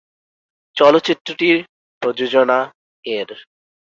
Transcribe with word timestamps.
চলচ্চিত্রটির 0.77 1.57
প্রযোজনা 2.01 2.59
-এর। 3.05 3.29